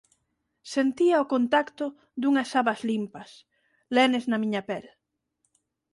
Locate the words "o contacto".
1.23-1.85